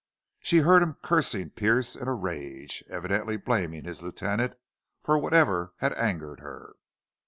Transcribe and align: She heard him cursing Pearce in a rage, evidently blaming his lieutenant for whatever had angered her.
She 0.39 0.61
heard 0.61 0.81
him 0.81 0.95
cursing 1.03 1.51
Pearce 1.51 1.95
in 1.95 2.07
a 2.07 2.15
rage, 2.15 2.83
evidently 2.89 3.37
blaming 3.37 3.83
his 3.85 4.01
lieutenant 4.01 4.53
for 5.03 5.19
whatever 5.19 5.75
had 5.77 5.93
angered 5.93 6.39
her. 6.39 6.73